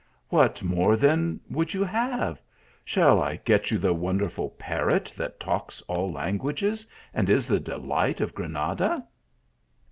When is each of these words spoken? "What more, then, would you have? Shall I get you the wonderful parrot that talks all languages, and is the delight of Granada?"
"What 0.29 0.63
more, 0.63 0.95
then, 0.97 1.39
would 1.47 1.75
you 1.75 1.83
have? 1.83 2.41
Shall 2.83 3.21
I 3.21 3.35
get 3.35 3.69
you 3.69 3.77
the 3.77 3.93
wonderful 3.93 4.49
parrot 4.49 5.13
that 5.15 5.39
talks 5.39 5.79
all 5.83 6.11
languages, 6.11 6.87
and 7.13 7.29
is 7.29 7.47
the 7.47 7.59
delight 7.59 8.19
of 8.19 8.33
Granada?" 8.33 9.05